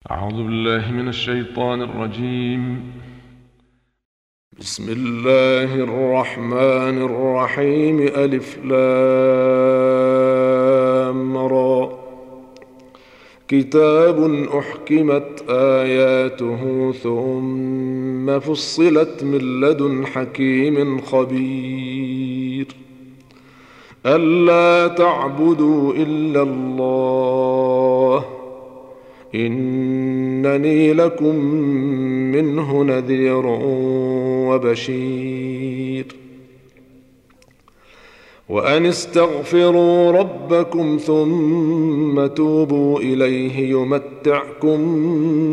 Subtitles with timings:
[0.00, 2.92] أعوذ بالله من الشيطان الرجيم.
[4.60, 8.00] بسم الله الرحمن الرحيم.
[8.00, 8.76] ألف لام
[11.36, 11.98] را.
[13.48, 22.66] كتاب أحكمت آياته ثم فصلت من لدن حكيم خبير.
[24.06, 28.39] ألا تعبدوا إلا الله.
[29.34, 31.34] إنني لكم
[32.34, 33.42] منه نذير
[34.46, 36.06] وبشير.
[38.48, 44.80] وأن استغفروا ربكم ثم توبوا إليه يمتعكم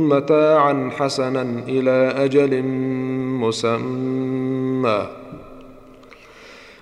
[0.09, 2.63] متاعا حسنا إلى أجل
[3.41, 5.07] مسمى.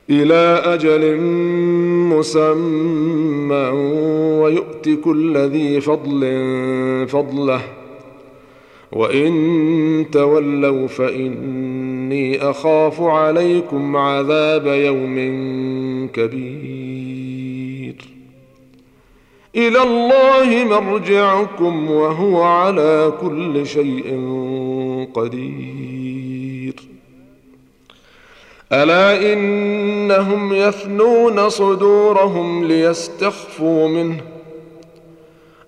[0.10, 1.18] إلى أجل
[2.10, 3.70] مسمى
[4.42, 6.22] ويؤت كل ذي فضل
[7.08, 7.62] فضله.
[8.92, 15.16] وإن تولوا فإني أخاف عليكم عذاب يوم
[16.14, 17.96] كبير.
[19.56, 24.20] إلى الله مرجعكم وهو على كل شيء
[25.14, 26.15] قدير.
[28.72, 34.22] ألا إنهم يثنون صدورهم ليستخفوا منه؟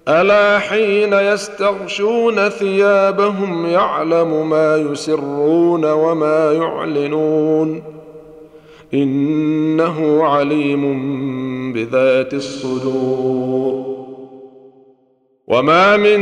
[0.08, 7.84] ألا حين يستغشون ثيابهم يعلم ما يسرون وما يعلنون؟
[8.94, 10.84] إنه عليم
[11.74, 13.98] بذات الصدور.
[15.48, 16.22] وما من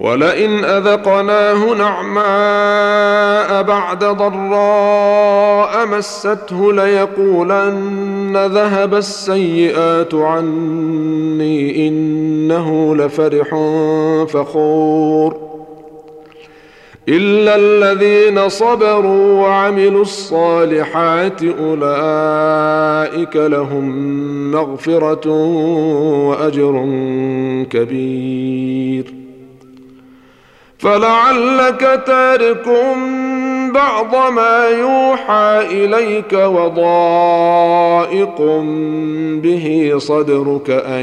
[0.00, 13.48] ولئن أذقناه نعماء بعد ضراء مسته ليقولن ذهب السيئات عني إنه لفرح
[14.28, 15.36] فخور
[17.08, 23.90] إلا الذين صبروا وعملوا الصالحات أولئك لهم
[24.50, 25.28] مغفرة
[26.28, 26.86] وأجر
[27.70, 29.23] كبير
[30.84, 32.68] فلعلك تارك
[33.74, 37.82] بعض ما يوحى إليك وضائق
[39.42, 41.02] به صدرك أن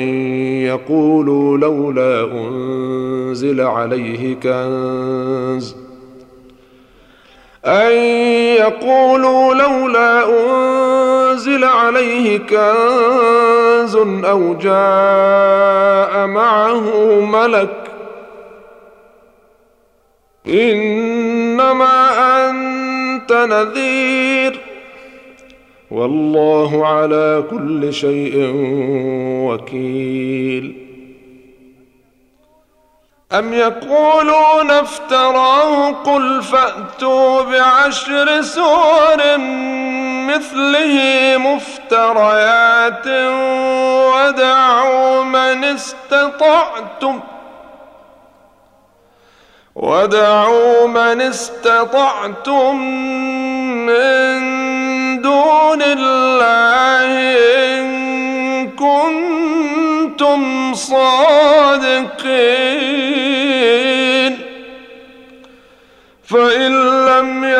[0.66, 5.76] يقولوا لولا أنزل عليه كنز
[7.66, 7.92] أن
[8.58, 13.96] يقولوا لولا أنزل عليه كنز
[14.26, 17.81] أو جاء معه ملك
[20.48, 22.10] إنما
[22.50, 24.60] أنت نذير.
[25.92, 28.52] والله على كل شيء
[29.48, 30.92] وكيل.
[33.32, 39.38] أم يقولون افتراه قل فأتوا بعشر سور
[40.28, 40.98] مثله
[41.38, 43.08] مفتريات
[44.14, 47.20] ودعوا من استطعتم
[49.76, 52.76] ودعوا من استطعتم
[53.86, 54.42] من
[55.22, 57.12] دون الله
[57.80, 62.22] إن كنتم صادقين
[66.24, 67.01] فإن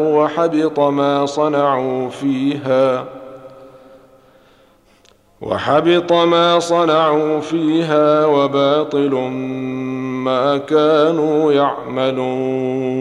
[0.00, 3.04] وحبط ما صنعوا فيها
[5.40, 9.14] وحبط ما صنعوا فيها وباطل
[10.24, 12.94] ما كانوا يعملون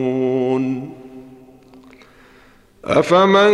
[2.85, 3.51] أفمن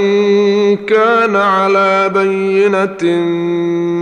[0.76, 3.04] كان على بينة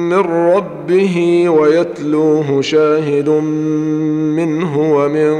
[0.10, 0.20] من
[0.54, 5.34] ربه ويتلوه شاهد منه ومن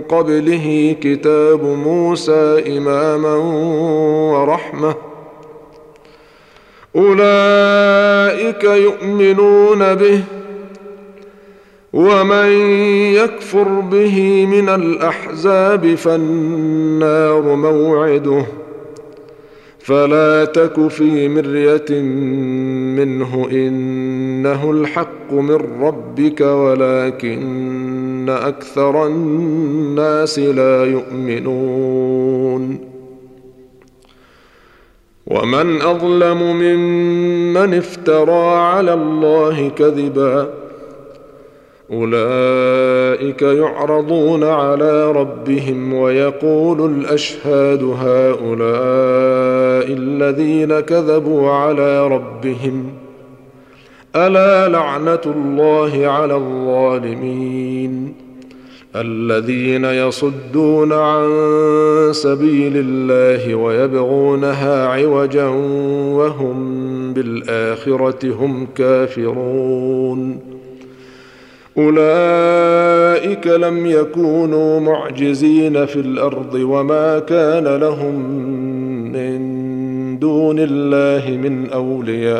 [0.00, 3.34] قبله كتاب موسى إماما
[4.32, 4.94] ورحمة.
[6.96, 10.22] أولئك يؤمنون به
[11.92, 12.48] ومن
[13.14, 18.44] يكفر به من الأحزاب فالنار موعده.
[19.82, 22.00] فلا تك في مرية
[23.00, 27.42] منه إنه الحق من ربك ولكن
[28.30, 32.78] أكثر الناس لا يؤمنون.
[35.26, 40.50] ومن أظلم ممن افترى على الله كذبا
[41.92, 48.52] أولئك يعرضون على ربهم ويقول الأشهاد هؤلاء
[49.98, 53.01] الذين كذبوا على ربهم.
[54.16, 58.14] ألا لعنة الله على الظالمين
[58.96, 61.28] الذين يصدون عن
[62.12, 65.46] سبيل الله ويبغونها عوجا
[66.16, 70.40] وهم بالآخرة هم كافرون
[71.78, 78.14] أولئك لم يكونوا معجزين في الأرض وما كان لهم
[79.12, 79.62] من
[80.18, 82.32] دون الله من أولياء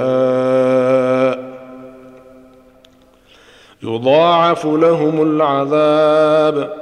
[3.82, 6.72] يضاعف لهم العذاب.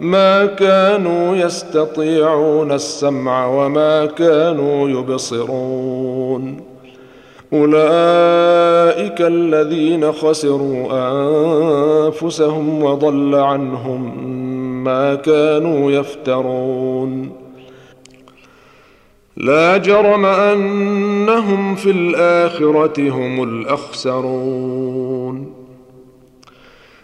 [0.00, 6.60] ما كانوا يستطيعون السمع وما كانوا يبصرون.
[7.52, 10.86] أولئك الذين خسروا
[12.08, 14.28] أنفسهم وضل عنهم
[14.84, 17.32] ما كانوا يفترون.
[19.36, 25.11] لا جرم أنهم في الآخرة هم الأخسرون.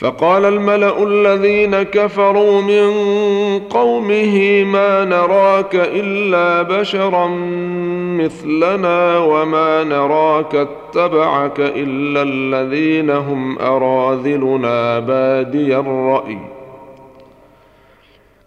[0.00, 2.90] فقال الملأ الذين كفروا من
[3.58, 7.26] قومه ما نراك إلا بشرا
[8.18, 16.59] مثلنا وما نراك اتبعك إلا الذين هم أراذلنا بادي الرأي.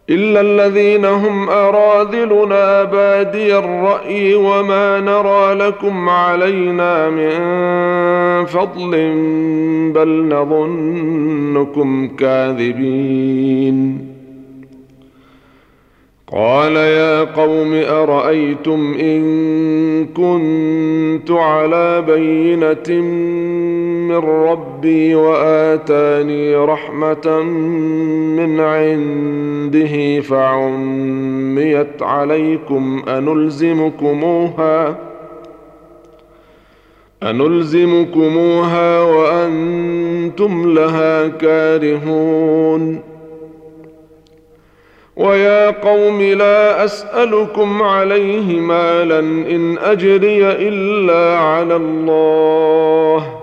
[0.09, 7.31] إلا الذين هم أراذلنا بادي الرأي وما نرى لكم علينا من
[8.45, 8.91] فضل
[9.95, 14.07] بل نظنكم كاذبين.
[16.31, 19.23] قال يا قوم أرأيتم إن
[20.05, 23.01] كنت على بينة
[24.07, 27.41] من ربي وآتاني رحمة
[28.37, 34.95] من عنده فعميت عليكم أنلزمكموها
[37.23, 43.01] أنلزمكموها وأنتم لها كارهون.
[45.15, 53.42] ويا قوم لا أسألكم عليه مالا إن أجري إلا على الله.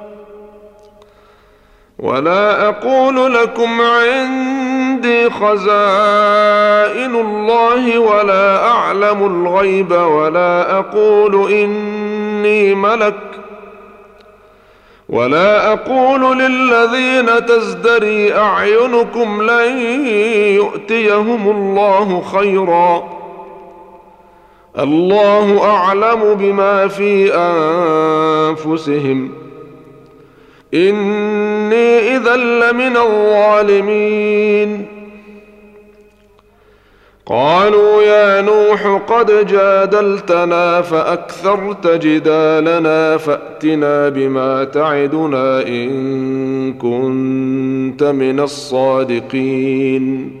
[2.01, 13.15] ولا أقول لكم عندي خزائن الله ولا أعلم الغيب ولا أقول إني ملك
[15.09, 19.77] ولا أقول للذين تزدري أعينكم لن
[20.55, 23.03] يؤتيهم الله خيرا
[24.79, 29.31] الله أعلم بما في أنفسهم
[30.73, 34.85] إني اذا لمن الظالمين.
[37.25, 50.40] قالوا يا نوح قد جادلتنا فأكثرت جدالنا فأتنا بما تعدنا إن كنت من الصادقين.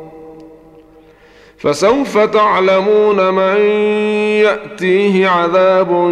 [1.61, 3.61] فسوف تعلمون من
[4.41, 6.11] يأتيه عذاب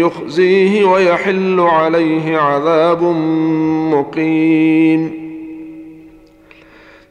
[0.00, 3.02] يخزيه ويحل عليه عذاب
[3.92, 5.23] مقيم.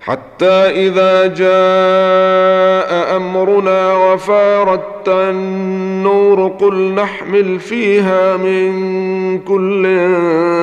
[0.05, 0.45] حتى
[0.87, 9.87] إذا جاء أمرنا وفارت النور قل نحمل فيها من كل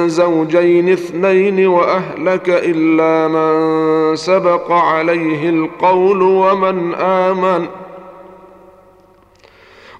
[0.06, 7.66] زوجين اثنين وأهلك إلا من سبق عليه القول ومن آمن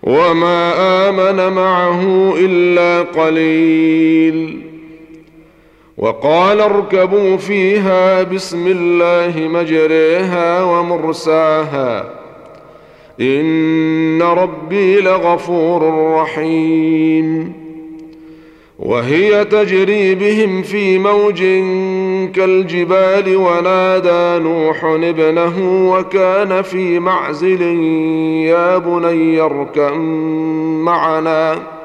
[0.02, 0.72] وما
[1.08, 4.69] آمن معه إلا قليل
[6.00, 12.10] وقال اركبوا فيها بسم الله مجريها ومرساها.
[13.20, 17.52] إن ربي لغفور رحيم.
[18.78, 21.38] وهي تجري بهم في موج
[22.34, 27.62] كالجبال ونادى نوح ابنه وكان في معزل
[28.46, 29.94] يا بني اركب
[30.84, 31.79] معنا.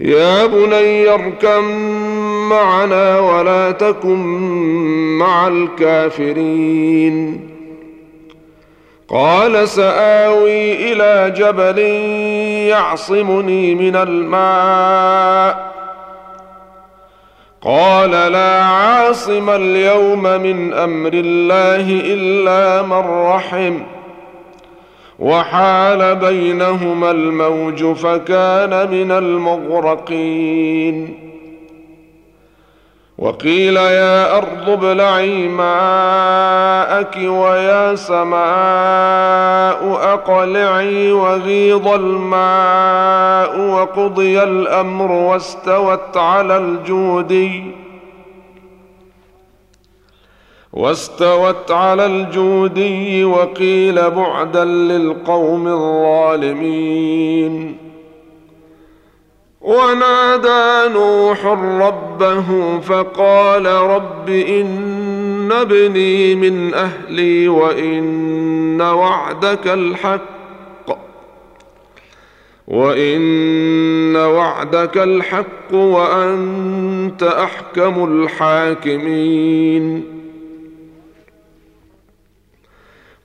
[0.00, 1.62] يا بني اركب
[2.50, 4.18] معنا ولا تكن
[5.18, 7.40] مع الكافرين.
[9.08, 11.78] قال سآوي إلى جبل
[12.68, 15.70] يعصمني من الماء.
[17.62, 23.78] قال لا عاصم اليوم من أمر الله إلا من رحم.
[25.20, 31.14] وحال بينهما الموج فكان من المغرقين.
[33.18, 38.40] وقيل يا أرض ابلعي ماءك ويا سماء
[40.14, 47.79] أقلعي وغيض الماء وقضي الأمر واستوت على الجودي.
[50.72, 57.76] واستوت على الجودي وقيل بعدا للقوم الظالمين.
[59.60, 70.20] ونادى نوح ربه فقال رب إن ابني من أهلي وإن وعدك الحق
[72.68, 80.19] وإن وعدك الحق وأنت أحكم الحاكمين.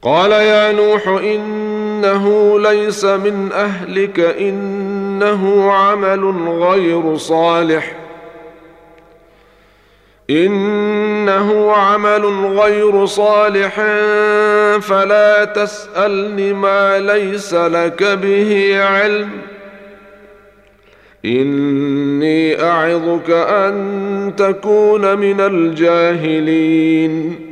[0.05, 7.95] قال يا نوح إنه ليس من أهلك إنه عمل غير صالح.
[10.29, 12.25] إنه عمل
[12.59, 13.75] غير صالح
[14.79, 19.29] فلا تسألني ما ليس لك به علم.
[21.25, 27.44] إني أعظك أن تكون من الجاهلين.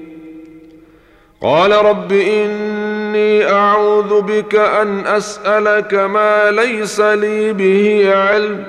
[1.44, 8.64] قال رب إني أعوذ بك أن أسألك ما ليس لي به علم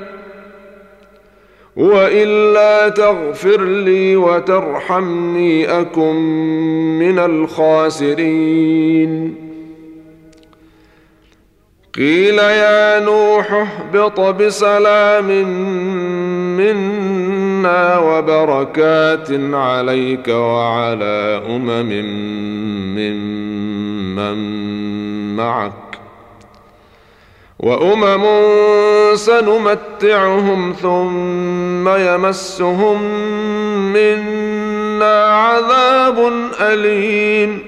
[1.77, 6.15] وإلا تغفر لي وترحمني أكن
[6.99, 8.65] من الخاسرين.
[11.95, 15.29] قيل يا نوح اهبط بسلام
[16.57, 17.44] منا
[17.99, 21.91] وبركات عليك وعلى أمم
[22.97, 24.37] ممن
[25.37, 25.73] معك.
[27.59, 28.25] وأمم
[29.15, 33.03] سنمتعهم ثم يمسهم
[33.93, 37.67] منا عذاب أليم.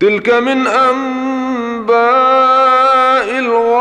[0.00, 2.55] تلك من أنباء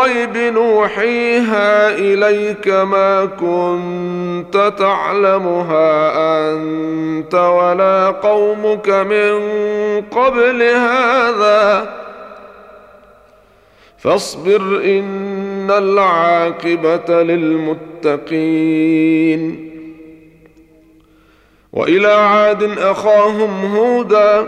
[0.06, 6.12] الغيب نوحيها إليك ما كنت تعلمها
[6.52, 9.42] أنت ولا قومك من
[10.02, 11.94] قبل هذا.
[13.98, 18.46] فاصبر إن العاقبة للمتقين.
[21.74, 24.48] وإلى عاد أخاهم هودا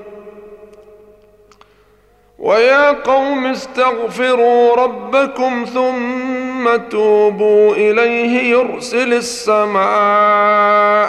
[2.41, 9.81] ويا قوم استغفروا ربكم ثم توبوا إليه يرسل السماء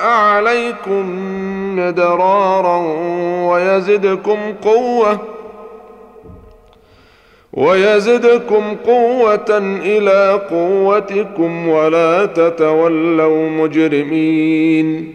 [0.07, 1.07] عليكم
[1.77, 2.77] مدرارا
[3.51, 5.18] ويزدكم قوة
[7.53, 15.14] ويزدكم قوة إلى قوتكم ولا تتولوا مجرمين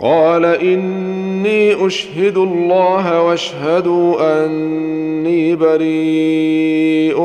[0.00, 7.20] قال إني أشهد الله واشهدوا أني بريء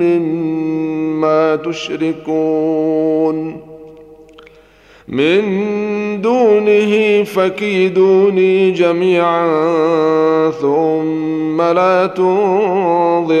[0.00, 3.56] مما تشركون.
[5.08, 5.42] من
[6.20, 9.50] دونه فكيدوني جميعا
[10.50, 13.40] ثم لا تنظرون.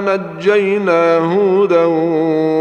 [0.00, 1.84] نجينا هودا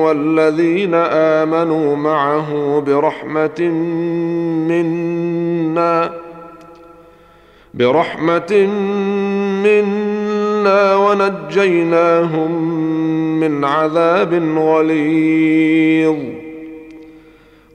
[0.04, 3.62] والذين امنوا معه برحمه
[4.70, 6.12] منا
[7.74, 8.68] برحمه
[9.64, 12.52] منا ونجيناهم
[13.40, 16.16] من عذاب غليظ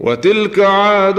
[0.01, 1.19] وتلك عاد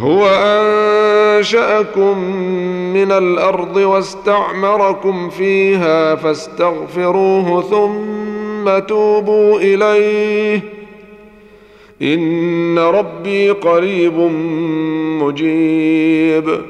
[0.00, 2.18] هو أنشأكم
[2.92, 10.60] من الأرض واستعمركم فيها فاستغفروه ثم توبوا إليه.
[12.02, 14.18] إن ربي قريب
[15.22, 16.60] مجيب.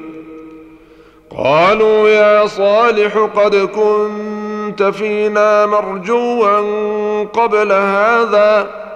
[1.36, 6.60] قالوا يا صالح قد كنت فينا مرجوا
[7.22, 8.86] قبل هذا.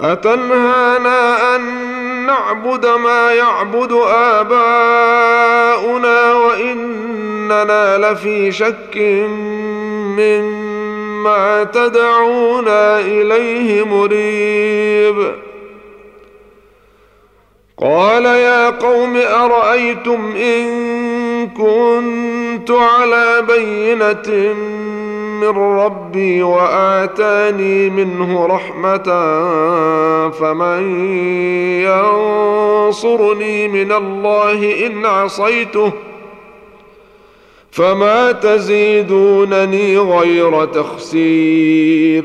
[0.00, 1.97] أتنهانا أن
[2.28, 5.54] نعبد ما يعبد آباؤنا
[6.34, 8.96] وإننا لفي شك
[10.18, 15.34] مما تدعونا إليه مريب.
[17.80, 20.68] قال يا قوم أرأيتم إن
[21.48, 24.54] كنت على بينة
[25.40, 29.08] من ربي وآتاني منه رحمة
[30.30, 30.82] فمن
[31.82, 35.92] ينصرني من الله إن عصيته
[37.70, 42.24] فما تزيدونني غير تخسير.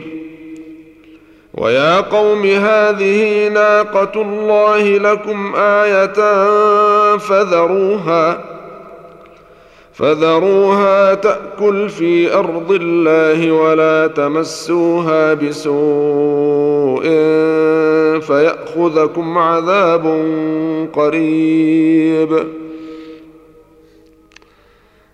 [1.53, 6.13] ويا قوم هذه ناقة الله لكم آية
[7.17, 8.52] فذروها.
[9.93, 17.03] فذروها تأكل في أرض الله ولا تمسوها بسوء
[18.19, 20.05] فيأخذكم عذاب
[20.93, 22.47] قريب.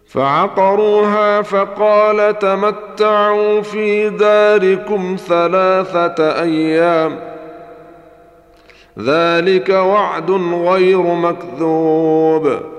[0.07, 7.19] فعقروها فقال تمتعوا في داركم ثلاثة أيام.
[8.99, 12.78] ذلك وعد غير مكذوب.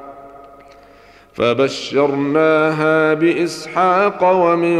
[1.33, 4.77] فبشرناها بإسحاق ومن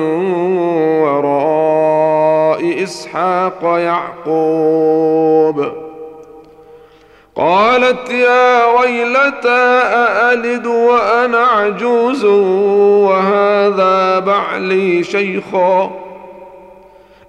[1.02, 5.72] وراء إسحاق يعقوب.
[7.36, 12.26] قالت يا ويلتى أألد وأنا عجوز
[13.06, 15.92] وهذا بعلي شيخا؟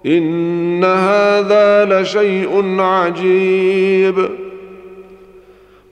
[0.06, 4.28] إن هذا لشيء عجيب.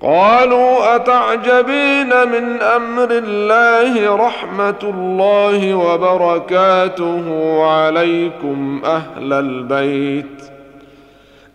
[0.02, 7.24] قالوا أتعجبين من أمر الله رحمة الله وبركاته
[7.64, 10.42] عليكم أهل البيت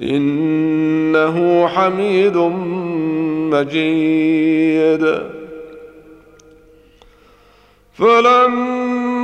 [0.01, 2.37] إنه حميد
[3.53, 5.19] مجيد
[7.93, 8.84] فلما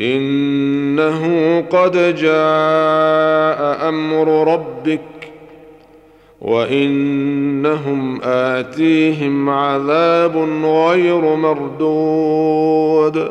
[0.00, 5.00] إنه قد جاء أمر ربك
[6.40, 13.30] وإنهم آتيهم عذاب غير مردود.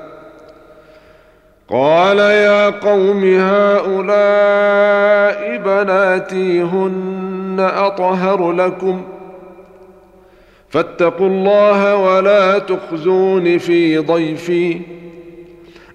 [1.71, 4.81] قال يا قوم هؤلاء
[5.57, 9.01] بناتي هن أطهر لكم
[10.69, 14.81] فاتقوا الله ولا تخزون في ضيفي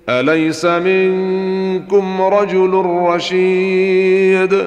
[0.08, 4.66] أليس منكم رجل رشيد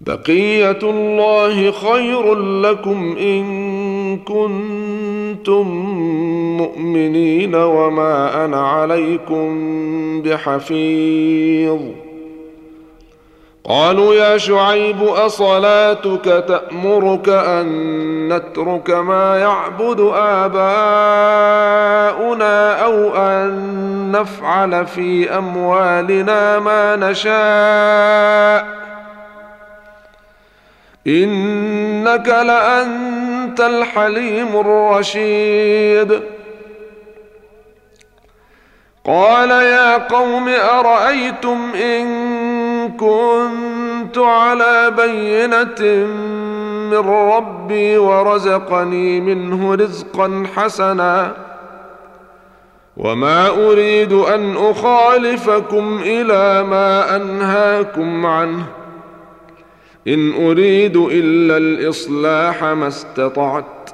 [0.00, 5.68] بقية الله خير لكم إن كنتم
[6.56, 9.48] مؤمنين وما أنا عليكم
[10.22, 11.80] بحفيظ.
[13.64, 20.54] قالوا يا شعيب أصلاتك تأمرك أن نترك ما يعبد آباؤنا
[22.84, 28.87] أو أن نفعل في أموالنا ما نشاء.
[31.06, 36.20] إنك لأنت الحليم الرشيد.
[39.04, 42.08] قال يا قوم أرأيتم إن
[42.88, 46.06] كنت على بينة
[46.90, 51.32] من ربي ورزقني منه رزقا حسنا
[52.96, 58.64] وما أريد أن أخالفكم إلى ما أنهاكم عنه.
[60.08, 63.90] إن أريد إلا الإصلاح ما استطعت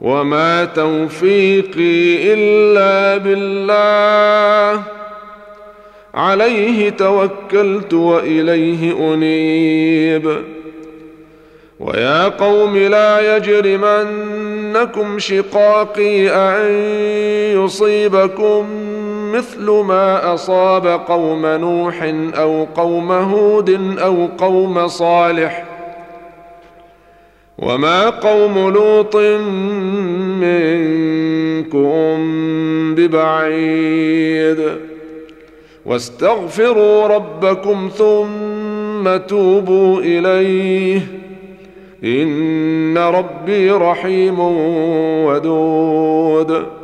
[0.00, 4.82] وما توفيقي إلا بالله.
[6.14, 10.36] عليه توكلت وإليه أنيب.
[11.80, 16.70] ويا قوم لا يجرمنكم شقاقي أن
[17.64, 18.66] يصيبكم
[19.34, 22.02] مثل ما أصاب قوم نوح
[22.34, 25.64] أو قوم هود أو قوم صالح
[27.58, 29.16] وما قوم لوط
[30.40, 31.84] منكم
[32.94, 34.60] ببعيد
[35.86, 41.00] واستغفروا ربكم ثم توبوا إليه
[42.04, 44.40] إن ربي رحيم
[45.26, 46.83] ودود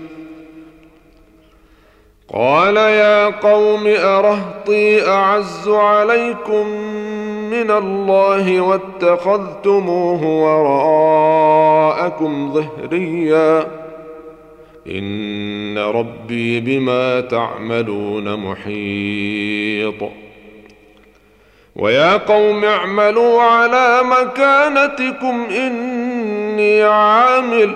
[2.33, 6.67] قال يا قوم أرهطي أعز عليكم
[7.51, 10.23] من الله واتخذتموه
[11.03, 13.67] وراءكم ظهريا.
[14.87, 20.09] إن ربي بما تعملون محيط.
[21.75, 27.75] ويا قوم اعملوا على مكانتكم إني عامل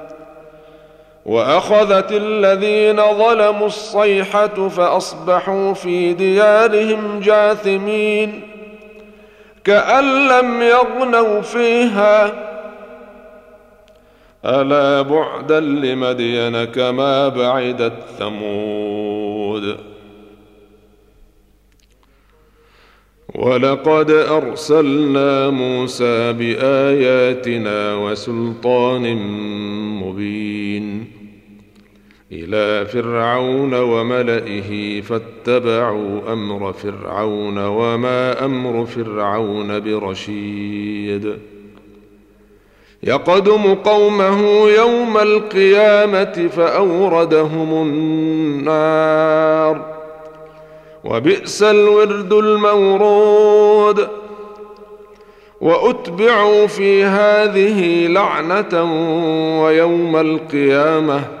[1.31, 8.41] وأخذت الذين ظلموا الصيحة فأصبحوا في ديارهم جاثمين
[9.63, 12.33] كأن لم يغنوا فيها.
[14.45, 19.77] ألا بعدا لمدين كما بعدت ثمود.
[23.35, 29.15] ولقد أرسلنا موسى بآياتنا وسلطان
[30.03, 30.70] مبين.
[32.31, 41.37] إلى فرعون وملئه فاتبعوا أمر فرعون وما أمر فرعون برشيد.
[43.03, 49.85] يقدم قومه يوم القيامة فأوردهم النار.
[51.03, 54.07] وبئس الورد المورود.
[55.61, 58.83] وأتبعوا في هذه لعنة
[59.63, 61.40] ويوم القيامة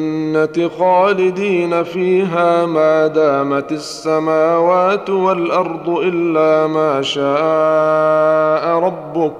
[0.79, 9.33] خالدين فيها ما دامت السماوات والأرض إلا ما شاء ربك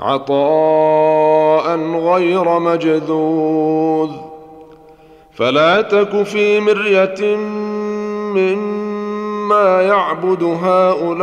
[0.00, 4.10] عطاء غير مجذوذ.
[5.34, 7.36] فلا تك في مرية
[8.36, 11.22] مما يعبد هؤلاء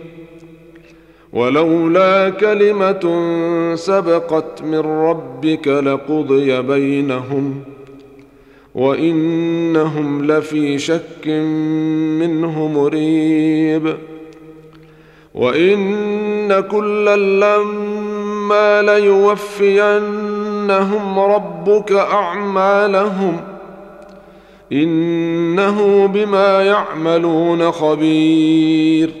[1.33, 3.21] ولولا كلمة
[3.75, 7.63] سبقت من ربك لقضي بينهم
[8.75, 11.27] وإنهم لفي شك
[12.19, 13.97] منه مريب.
[15.33, 19.99] وإن كلا لما ليوفينهم
[21.19, 23.37] ربك أعمالهم
[24.71, 29.20] إنه بما يعملون خبير.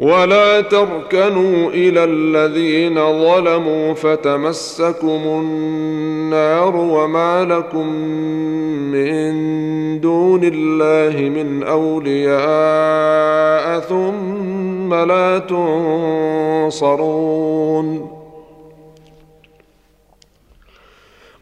[0.00, 7.92] ولا تركنوا إلى الذين ظلموا فتمسكم النار وما لكم
[8.92, 9.30] من
[10.00, 12.40] دون الله من أولياء
[13.80, 15.38] ثم لا
[16.68, 18.10] تنصرون.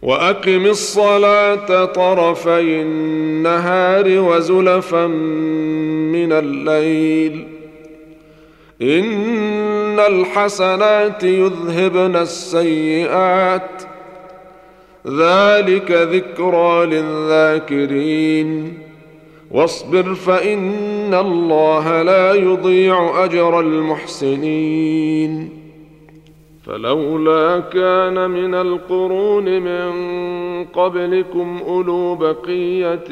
[0.03, 7.58] وأقم الصلاة طرفي النهار وزلفا من الليل.
[8.83, 13.83] إن الحسنات يذهبن السيئات.
[15.07, 18.79] ذلك ذكرى للذاكرين.
[19.51, 25.51] واصبر فإن الله لا يضيع أجر المحسنين.
[26.67, 29.93] فلولا كان من القرون من
[30.65, 33.11] قبلكم أولو بقية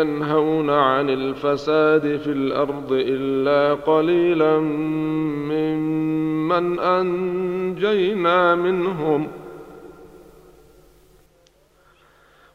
[0.00, 4.58] ينهون عن الفساد في الأرض إلا قليلا
[5.48, 9.28] ممن أنجينا منهم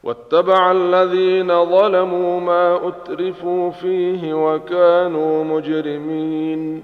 [0.03, 6.83] واتبع الذين ظلموا ما أترفوا فيه وكانوا مجرمين